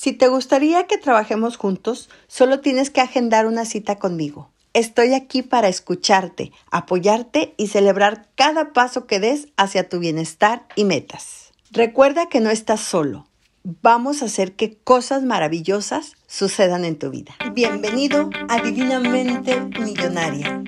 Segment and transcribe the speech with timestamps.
[0.00, 4.48] Si te gustaría que trabajemos juntos, solo tienes que agendar una cita conmigo.
[4.72, 10.84] Estoy aquí para escucharte, apoyarte y celebrar cada paso que des hacia tu bienestar y
[10.86, 11.52] metas.
[11.70, 13.26] Recuerda que no estás solo.
[13.62, 17.34] Vamos a hacer que cosas maravillosas sucedan en tu vida.
[17.52, 20.64] Bienvenido a Divinamente Millonaria,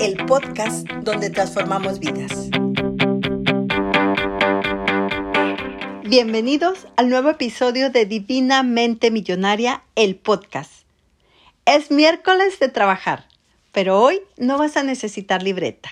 [0.00, 2.48] el podcast donde transformamos vidas.
[6.10, 10.72] Bienvenidos al nuevo episodio de Divinamente Millonaria, el podcast.
[11.66, 13.28] Es miércoles de trabajar,
[13.70, 15.88] pero hoy no vas a necesitar libreta.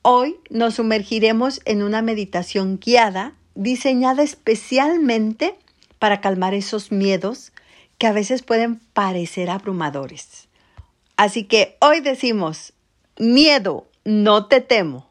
[0.00, 5.56] Hoy nos sumergiremos en una meditación guiada diseñada especialmente
[5.98, 7.52] para calmar esos miedos
[7.98, 10.48] que a veces pueden parecer abrumadores.
[11.18, 12.72] Así que hoy decimos,
[13.18, 15.10] miedo, no te temo.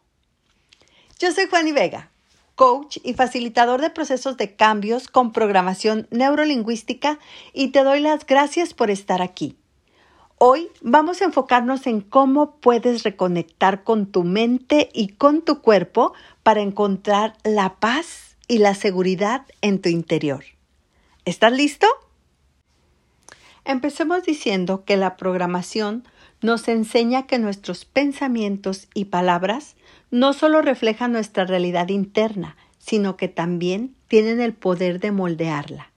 [1.19, 2.09] Yo soy Juani Vega
[2.55, 7.19] coach y facilitador de procesos de cambios con programación neurolingüística
[7.53, 9.57] y te doy las gracias por estar aquí.
[10.37, 16.13] Hoy vamos a enfocarnos en cómo puedes reconectar con tu mente y con tu cuerpo
[16.43, 20.43] para encontrar la paz y la seguridad en tu interior.
[21.25, 21.87] ¿Estás listo?
[23.63, 26.05] Empecemos diciendo que la programación
[26.41, 29.77] nos enseña que nuestros pensamientos y palabras
[30.13, 35.91] no solo reflejan nuestra realidad interna, sino que también tienen el poder de moldearla.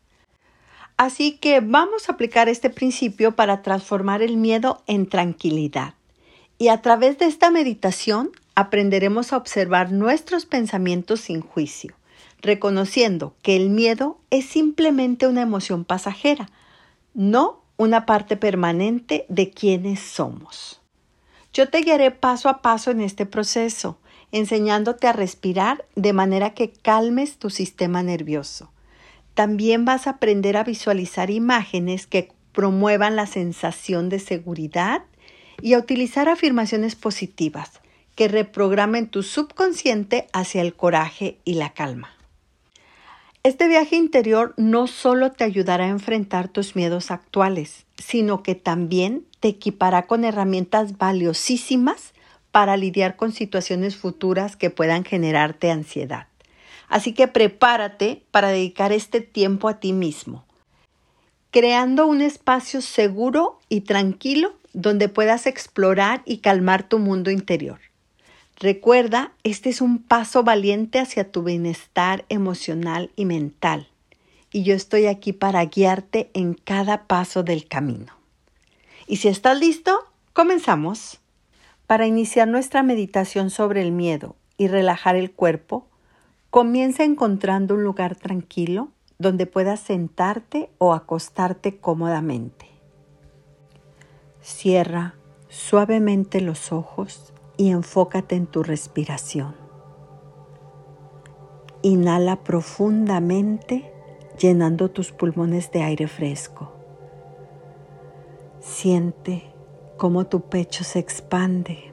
[0.96, 5.92] Así que vamos a aplicar este principio para transformar el miedo en tranquilidad.
[6.56, 11.94] Y a través de esta meditación aprenderemos a observar nuestros pensamientos sin juicio,
[12.40, 16.48] reconociendo que el miedo es simplemente una emoción pasajera,
[17.12, 20.80] no una parte permanente de quienes somos.
[21.52, 23.98] Yo te guiaré paso a paso en este proceso
[24.32, 28.72] enseñándote a respirar de manera que calmes tu sistema nervioso.
[29.34, 35.02] También vas a aprender a visualizar imágenes que promuevan la sensación de seguridad
[35.60, 37.80] y a utilizar afirmaciones positivas
[38.14, 42.16] que reprogramen tu subconsciente hacia el coraje y la calma.
[43.42, 49.24] Este viaje interior no solo te ayudará a enfrentar tus miedos actuales, sino que también
[49.38, 52.12] te equipará con herramientas valiosísimas
[52.56, 56.28] para lidiar con situaciones futuras que puedan generarte ansiedad.
[56.88, 60.42] Así que prepárate para dedicar este tiempo a ti mismo,
[61.50, 67.78] creando un espacio seguro y tranquilo donde puedas explorar y calmar tu mundo interior.
[68.58, 73.86] Recuerda, este es un paso valiente hacia tu bienestar emocional y mental,
[74.50, 78.14] y yo estoy aquí para guiarte en cada paso del camino.
[79.06, 81.20] Y si estás listo, comenzamos.
[81.86, 85.86] Para iniciar nuestra meditación sobre el miedo y relajar el cuerpo,
[86.50, 88.88] comienza encontrando un lugar tranquilo
[89.18, 92.66] donde puedas sentarte o acostarte cómodamente.
[94.42, 95.14] Cierra
[95.48, 99.54] suavemente los ojos y enfócate en tu respiración.
[101.82, 103.92] Inhala profundamente
[104.38, 106.72] llenando tus pulmones de aire fresco.
[108.60, 109.55] Siente
[109.96, 111.92] cómo tu pecho se expande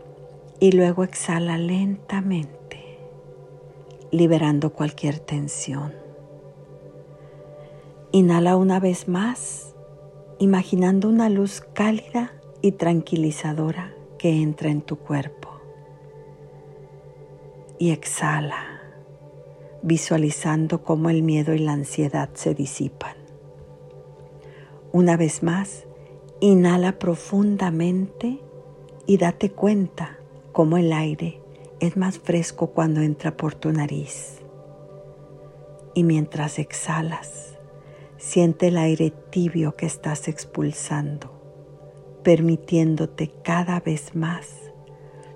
[0.59, 2.99] y luego exhala lentamente,
[4.11, 5.93] liberando cualquier tensión.
[8.11, 9.75] Inhala una vez más,
[10.37, 15.49] imaginando una luz cálida y tranquilizadora que entra en tu cuerpo.
[17.79, 18.81] Y exhala,
[19.81, 23.15] visualizando cómo el miedo y la ansiedad se disipan.
[24.91, 25.82] Una vez más,
[26.45, 28.37] Inhala profundamente
[29.05, 30.17] y date cuenta
[30.51, 31.39] cómo el aire
[31.79, 34.41] es más fresco cuando entra por tu nariz.
[35.93, 37.57] Y mientras exhalas,
[38.17, 41.31] siente el aire tibio que estás expulsando,
[42.23, 44.49] permitiéndote cada vez más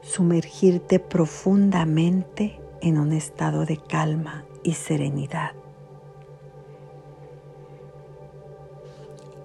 [0.02, 5.54] sumergirte profundamente en un estado de calma y serenidad.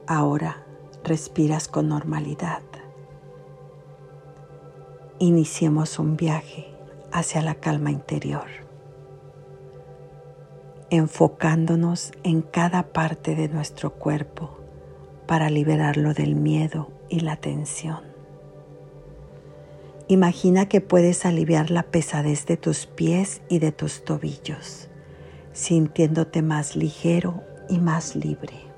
[0.09, 0.61] Ahora
[1.04, 2.63] respiras con normalidad.
[5.19, 6.66] Iniciemos un viaje
[7.13, 8.47] hacia la calma interior,
[10.91, 14.59] enfocándonos en cada parte de nuestro cuerpo
[15.27, 18.01] para liberarlo del miedo y la tensión.
[20.09, 24.89] Imagina que puedes aliviar la pesadez de tus pies y de tus tobillos,
[25.53, 28.72] sintiéndote más ligero y más libre.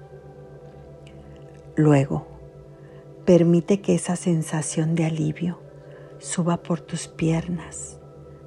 [1.77, 2.27] Luego,
[3.25, 5.59] permite que esa sensación de alivio
[6.19, 7.99] suba por tus piernas,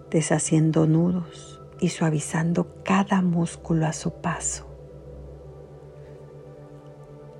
[0.09, 4.65] deshaciendo nudos y suavizando cada músculo a su paso.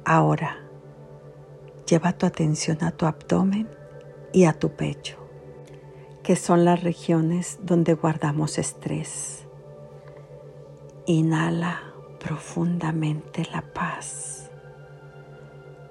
[0.04, 0.57] Ahora,
[1.90, 3.69] lleva tu atención a tu abdomen
[4.33, 5.18] y a tu pecho,
[6.22, 9.48] que son las regiones donde guardamos estrés.
[11.06, 14.37] Inhala profundamente la paz.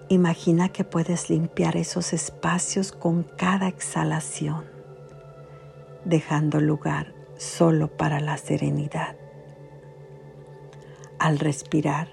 [0.08, 4.64] Imagina que puedes limpiar esos espacios con cada exhalación,
[6.04, 9.16] dejando lugar solo para la serenidad.
[11.18, 12.08] Al respirar,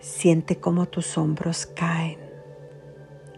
[0.00, 2.18] siente cómo tus hombros caen,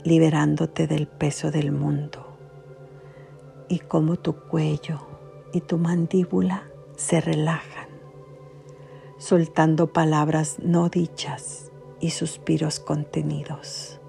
[0.03, 2.39] liberándote del peso del mundo,
[3.69, 5.07] y cómo tu cuello
[5.53, 7.89] y tu mandíbula se relajan,
[9.19, 11.68] soltando palabras no dichas
[12.01, 14.01] y suspiros contenidos.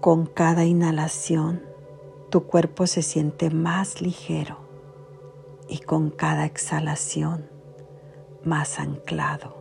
[0.00, 1.62] Con cada inhalación,
[2.30, 4.58] tu cuerpo se siente más ligero
[5.68, 7.50] y con cada exhalación
[8.44, 9.56] más anclado.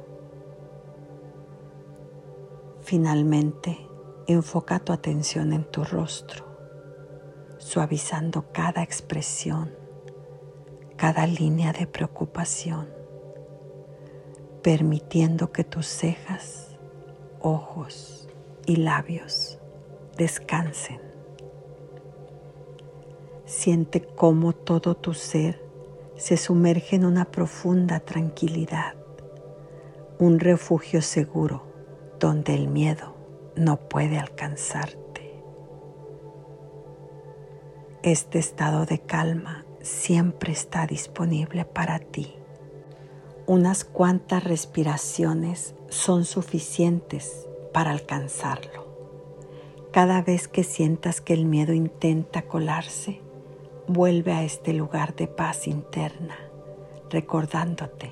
[2.81, 3.87] Finalmente,
[4.27, 6.45] enfoca tu atención en tu rostro,
[7.57, 9.73] suavizando cada expresión,
[10.95, 12.96] cada línea de preocupación,
[14.61, 16.77] permitiendo que tus cejas,
[17.39, 18.27] ojos
[18.65, 19.59] y labios
[20.17, 20.99] descansen.
[23.45, 25.63] Siente cómo todo tu ser
[26.17, 28.95] se sumerge en una profunda tranquilidad,
[30.19, 31.63] un refugio seguro
[32.19, 33.15] donde el miedo
[33.55, 35.41] no puede alcanzarte.
[38.03, 42.35] Este estado de calma siempre está disponible para ti.
[43.47, 48.85] Unas cuantas respiraciones son suficientes para alcanzarlo.
[49.91, 53.21] Cada vez que sientas que el miedo intenta colarse,
[53.89, 56.35] Vuelve a este lugar de paz interna,
[57.09, 58.11] recordándote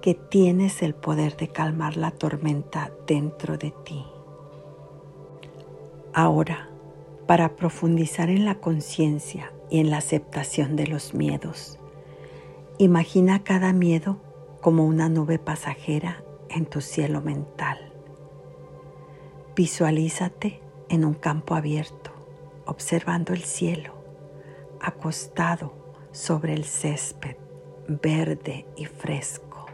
[0.00, 4.06] que tienes el poder de calmar la tormenta dentro de ti.
[6.14, 6.70] Ahora,
[7.26, 11.80] para profundizar en la conciencia y en la aceptación de los miedos,
[12.78, 14.18] imagina cada miedo
[14.60, 17.92] como una nube pasajera en tu cielo mental.
[19.56, 22.10] Visualízate en un campo abierto,
[22.66, 24.00] observando el cielo
[24.80, 25.72] acostado
[26.12, 27.36] sobre el césped
[27.86, 29.66] verde y fresco.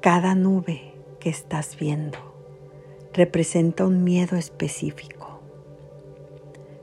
[0.00, 2.18] Cada nube que estás viendo
[3.12, 5.40] representa un miedo específico.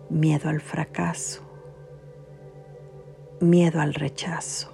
[0.10, 1.44] Miedo al fracaso,
[3.40, 4.72] miedo al rechazo,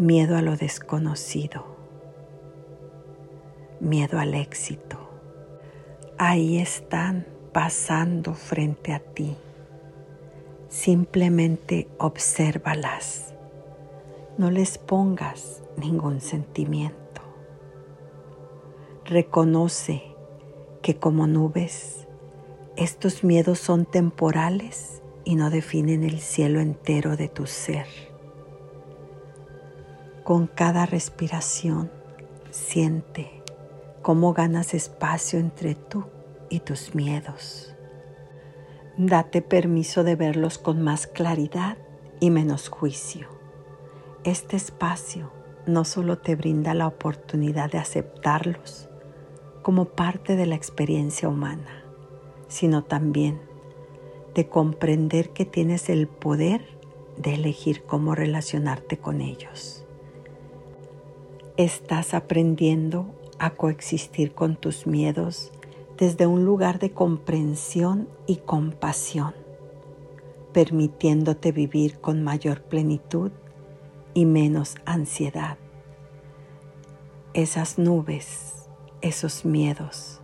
[0.00, 1.66] miedo a lo desconocido,
[3.80, 4.96] miedo al éxito.
[6.16, 9.36] Ahí están pasando frente a ti.
[10.68, 13.34] Simplemente obsérvalas.
[14.38, 17.20] No les pongas ningún sentimiento.
[19.04, 20.02] Reconoce
[20.80, 22.06] que como nubes,
[22.76, 28.09] estos miedos son temporales y no definen el cielo entero de tu ser.
[30.30, 31.90] Con cada respiración,
[32.52, 33.42] siente
[34.00, 36.04] cómo ganas espacio entre tú
[36.48, 37.74] y tus miedos.
[38.96, 41.78] Date permiso de verlos con más claridad
[42.20, 43.26] y menos juicio.
[44.22, 45.32] Este espacio
[45.66, 48.88] no solo te brinda la oportunidad de aceptarlos
[49.62, 51.82] como parte de la experiencia humana,
[52.46, 53.40] sino también
[54.36, 56.78] de comprender que tienes el poder
[57.16, 59.86] de elegir cómo relacionarte con ellos.
[61.56, 63.06] Estás aprendiendo
[63.38, 65.50] a coexistir con tus miedos
[65.98, 69.34] desde un lugar de comprensión y compasión,
[70.52, 73.32] permitiéndote vivir con mayor plenitud
[74.14, 75.58] y menos ansiedad.
[77.34, 78.68] Esas nubes,
[79.02, 80.20] esos miedos,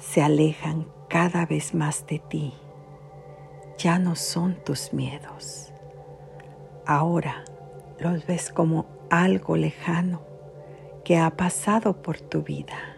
[0.00, 2.54] se alejan cada vez más de ti.
[3.76, 5.72] Ya no son tus miedos.
[6.86, 7.44] Ahora
[7.98, 10.22] los ves como algo lejano
[11.04, 12.92] que ha pasado por tu vida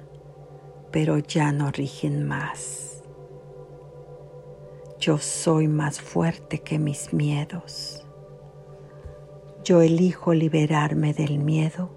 [0.94, 3.02] pero ya no rigen más.
[5.00, 8.06] Yo soy más fuerte que mis miedos.
[9.64, 11.90] Yo elijo liberarme del miedo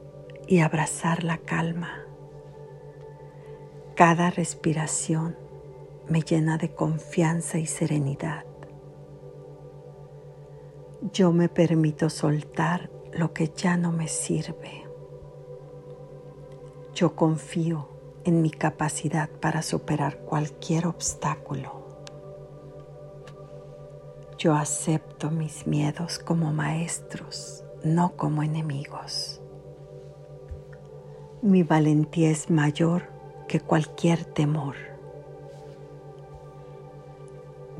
[0.48, 2.08] y abrazar la calma.
[3.94, 5.38] Cada respiración
[6.10, 8.46] me llena de confianza y serenidad.
[11.14, 14.86] Yo me permito soltar lo que ya no me sirve.
[16.94, 17.88] Yo confío
[18.24, 21.86] en mi capacidad para superar cualquier obstáculo.
[24.38, 29.42] Yo acepto mis miedos como maestros, no como enemigos.
[31.42, 33.04] Mi valentía es mayor
[33.48, 34.76] que cualquier temor.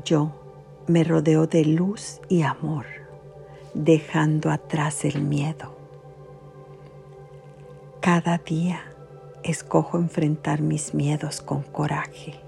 [0.04, 0.32] Yo
[0.86, 2.86] me rodeo de luz y amor,
[3.78, 5.76] dejando atrás el miedo.
[8.00, 8.80] Cada día
[9.44, 12.40] escojo enfrentar mis miedos con coraje.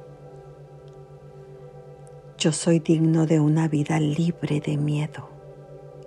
[2.37, 5.29] Yo soy digno de una vida libre de miedo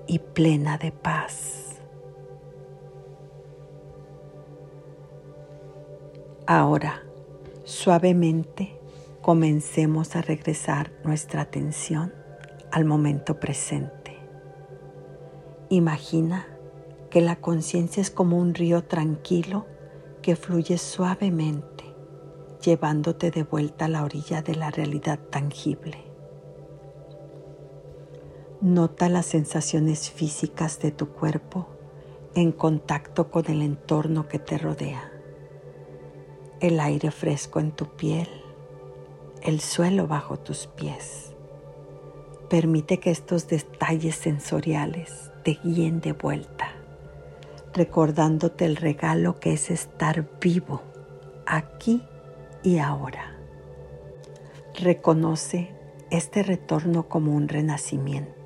[0.08, 1.78] y plena de paz.
[6.46, 7.04] Ahora,
[7.64, 8.78] suavemente,
[9.22, 12.14] comencemos a regresar nuestra atención
[12.72, 14.03] al momento presente.
[15.74, 16.46] Imagina
[17.10, 19.66] que la conciencia es como un río tranquilo
[20.22, 21.84] que fluye suavemente,
[22.64, 25.98] llevándote de vuelta a la orilla de la realidad tangible.
[28.62, 31.66] Nota las sensaciones físicas de tu cuerpo
[32.36, 35.12] en contacto con el entorno que te rodea.
[36.60, 38.30] El aire fresco en tu piel,
[39.42, 41.34] el suelo bajo tus pies.
[42.48, 46.72] Permite que estos detalles sensoriales te guíen de vuelta,
[47.74, 50.82] recordándote el regalo que es estar vivo
[51.46, 52.04] aquí
[52.64, 53.38] y ahora.
[54.74, 55.72] Reconoce
[56.10, 58.44] este retorno como un renacimiento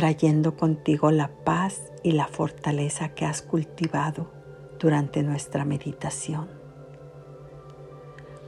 [0.00, 4.30] trayendo contigo la paz y la fortaleza que has cultivado
[4.78, 6.48] durante nuestra meditación.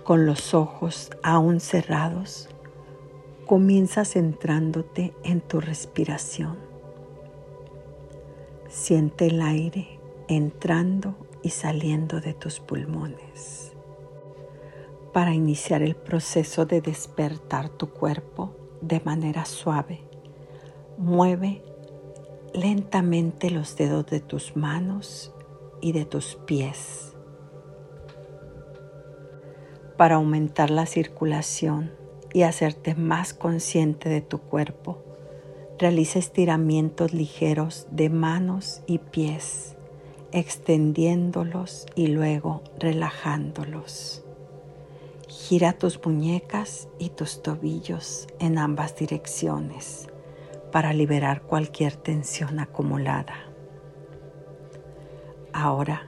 [0.04, 2.48] Con los ojos aún cerrados,
[3.46, 6.56] comienza centrándote en tu respiración.
[8.72, 13.74] Siente el aire entrando y saliendo de tus pulmones.
[15.12, 20.00] Para iniciar el proceso de despertar tu cuerpo de manera suave,
[20.96, 21.62] Mueve
[22.54, 25.34] lentamente los dedos de tus manos
[25.82, 27.12] y de tus pies.
[29.98, 31.92] Para aumentar la circulación
[32.32, 35.11] y hacerte más consciente de tu cuerpo,
[35.82, 39.74] realiza estiramientos ligeros de manos y pies,
[40.30, 44.22] extendiéndolos y luego relajándolos.
[45.26, 50.06] Gira tus muñecas y tus tobillos en ambas direcciones
[50.70, 53.34] para liberar cualquier tensión acumulada.
[55.52, 56.06] Ahora,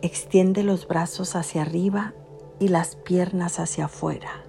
[0.00, 2.14] extiende los brazos hacia arriba
[2.58, 4.46] y las piernas hacia afuera,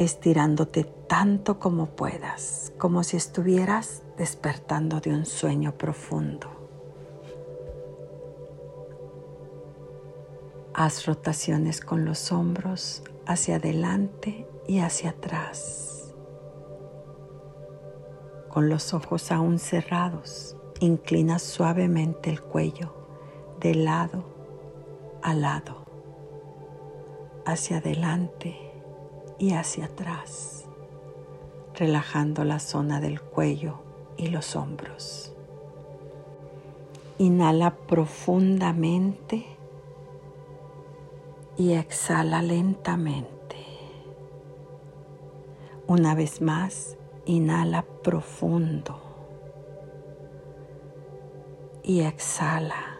[0.00, 6.48] estirándote tanto como puedas, como si estuvieras despertando de un sueño profundo.
[10.74, 15.90] Haz rotaciones con los hombros hacia adelante y hacia atrás
[18.50, 22.92] con los ojos aún cerrados, inclina suavemente el cuello
[23.60, 24.24] de lado
[25.22, 25.86] a lado,
[27.46, 28.69] hacia adelante
[29.40, 30.66] y hacia atrás,
[31.74, 33.80] relajando la zona del cuello
[34.16, 35.34] y los hombros.
[37.18, 39.44] Inhala profundamente
[41.56, 43.56] y exhala lentamente.
[45.88, 48.98] Una vez más, Inhala profundo
[51.84, 52.98] y exhala.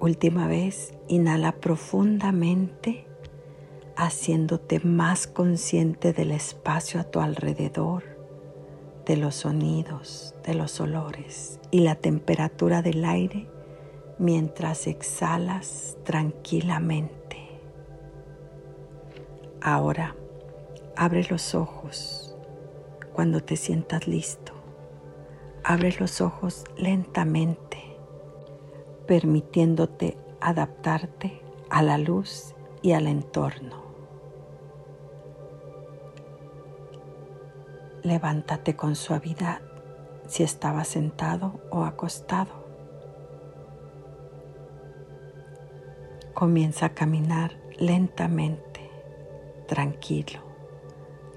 [0.00, 3.03] Última vez, inhala profundamente,
[3.96, 8.04] haciéndote más consciente del espacio a tu alrededor,
[9.06, 13.48] de los sonidos, de los olores y la temperatura del aire
[14.18, 17.38] mientras exhalas tranquilamente.
[19.60, 20.14] Ahora,
[20.96, 22.36] Abre los ojos
[23.14, 24.52] cuando te sientas listo.
[25.64, 27.78] Abre los ojos lentamente,
[29.08, 33.83] permitiéndote adaptarte a la luz y al entorno.
[38.04, 39.60] Levántate con suavidad
[40.28, 42.64] si estabas sentado o acostado.
[46.32, 48.88] Comienza a caminar lentamente,
[49.66, 50.54] tranquilo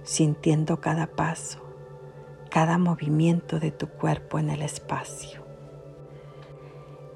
[0.07, 1.59] sintiendo cada paso,
[2.49, 5.45] cada movimiento de tu cuerpo en el espacio.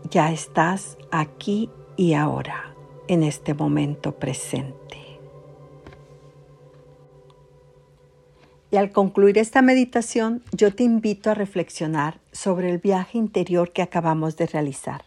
[0.10, 2.76] Ya estás aquí y ahora,
[3.08, 4.81] en este momento presente.
[8.72, 13.82] Y al concluir esta meditación, yo te invito a reflexionar sobre el viaje interior que
[13.82, 15.04] acabamos de realizar.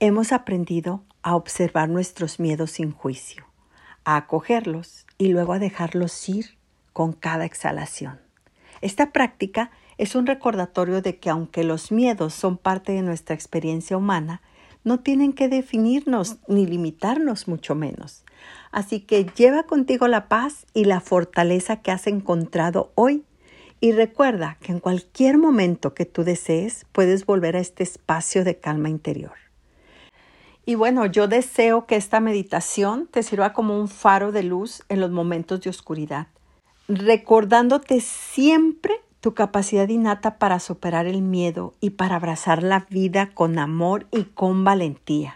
[0.00, 3.46] Hemos aprendido a observar nuestros miedos sin juicio,
[4.04, 6.58] a acogerlos y luego a dejarlos ir
[6.92, 8.20] con cada exhalación.
[8.80, 13.96] Esta práctica Es un recordatorio de que aunque los miedos son parte de nuestra experiencia
[13.96, 14.42] humana,
[14.82, 18.23] no tienen que definirnos ni limitarnos mucho menos.
[18.70, 23.24] Así que lleva contigo la paz y la fortaleza que has encontrado hoy
[23.80, 28.56] y recuerda que en cualquier momento que tú desees puedes volver a este espacio de
[28.56, 29.34] calma interior.
[30.66, 35.00] Y bueno, yo deseo que esta meditación te sirva como un faro de luz en
[35.00, 36.28] los momentos de oscuridad,
[36.88, 43.58] recordándote siempre tu capacidad innata para superar el miedo y para abrazar la vida con
[43.58, 45.34] amor y con valentía.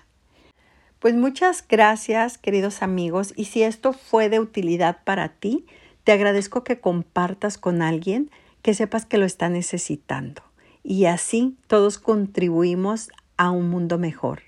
[1.00, 5.64] Pues muchas gracias, queridos amigos, y si esto fue de utilidad para ti,
[6.02, 8.30] te agradezco que compartas con alguien
[8.62, 10.42] que sepas que lo está necesitando.
[10.82, 14.42] Y así todos contribuimos a un mundo mejor,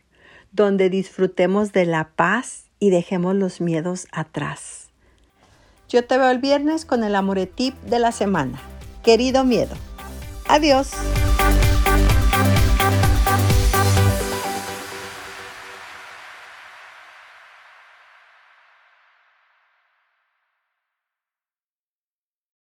[0.50, 4.88] donde disfrutemos de la paz y dejemos los miedos atrás.
[5.88, 8.60] Yo te veo el viernes con el amoretip de la semana.
[9.04, 9.76] Querido miedo.
[10.48, 10.90] Adiós.